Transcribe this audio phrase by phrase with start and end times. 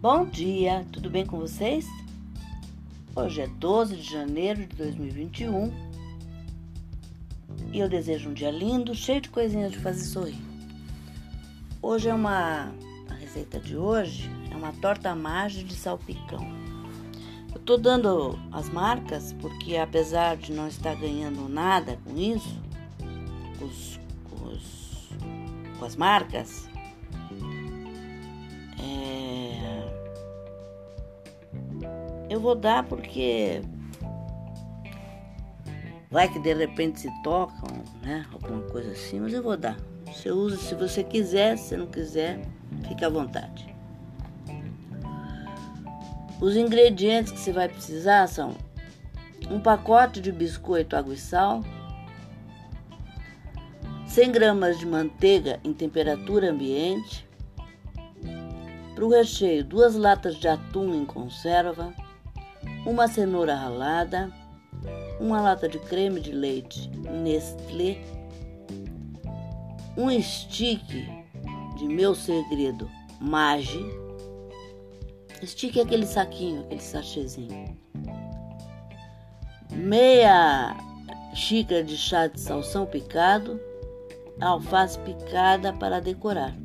[0.00, 1.84] Bom dia, tudo bem com vocês?
[3.16, 5.72] Hoje é 12 de janeiro de 2021
[7.72, 10.38] e eu desejo um dia lindo, cheio de coisinhas de fazer sorrir.
[11.82, 12.72] Hoje é uma.
[13.10, 16.46] A receita de hoje é uma torta mágica de salpicão.
[17.52, 22.62] Eu tô dando as marcas porque, apesar de não estar ganhando nada com isso,
[23.60, 23.98] os,
[24.46, 25.08] os,
[25.76, 26.68] com as marcas,
[32.38, 33.60] Eu vou dar porque
[36.08, 37.68] vai que de repente se tocam,
[38.00, 38.24] né?
[38.32, 39.76] Alguma coisa assim, mas eu vou dar.
[40.06, 42.40] Você usa se você quiser, se não quiser,
[42.86, 43.74] fique à vontade.
[46.40, 48.56] Os ingredientes que você vai precisar são
[49.50, 51.64] um pacote de biscoito água e sal,
[54.06, 57.26] 100 gramas de manteiga em temperatura ambiente,
[58.94, 61.92] para o recheio, duas latas de atum em conserva,
[62.88, 64.32] uma cenoura ralada,
[65.20, 66.90] uma lata de creme de leite
[67.22, 67.98] Nestlé,
[69.94, 70.82] um stick
[71.76, 73.84] de meu segredo Magi.
[75.44, 77.76] Stick é aquele saquinho, aquele sachêzinho.
[79.70, 80.74] Meia
[81.34, 83.60] xícara de chá de salsão picado,
[84.40, 86.56] alface picada para decorar.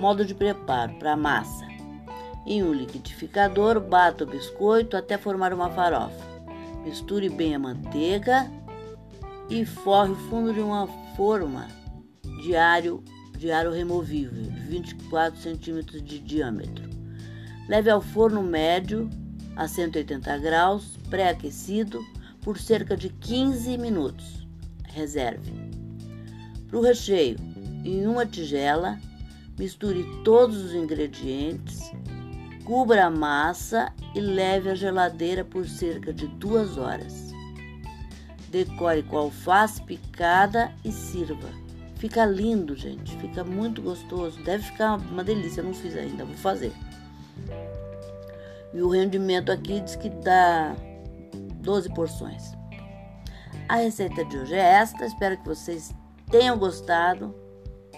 [0.00, 1.75] Modo de preparo para massa.
[2.46, 6.24] Em um liquidificador, bata o biscoito até formar uma farofa.
[6.84, 8.48] Misture bem a manteiga
[9.50, 10.86] e forre o fundo de uma
[11.16, 11.66] forma
[12.42, 13.02] de aro,
[13.36, 16.88] de aro removível, de 24 centímetros de diâmetro.
[17.68, 19.10] Leve ao forno médio
[19.56, 22.00] a 180 graus, pré-aquecido,
[22.42, 24.46] por cerca de 15 minutos.
[24.84, 25.52] Reserve.
[26.68, 27.36] Para o recheio,
[27.84, 29.00] em uma tigela,
[29.58, 31.90] misture todos os ingredientes
[32.66, 37.32] Cubra a massa e leve à geladeira por cerca de duas horas.
[38.48, 41.48] Decore com alface picada e sirva.
[41.94, 43.16] Fica lindo, gente.
[43.18, 44.42] Fica muito gostoso.
[44.42, 45.60] Deve ficar uma delícia.
[45.60, 46.72] Eu não fiz ainda, vou fazer.
[48.74, 50.74] E o rendimento aqui diz que dá
[51.60, 52.52] 12 porções.
[53.68, 55.06] A receita de hoje é esta.
[55.06, 55.94] Espero que vocês
[56.32, 57.32] tenham gostado.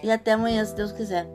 [0.02, 1.26] E até amanhã, se Deus quiser.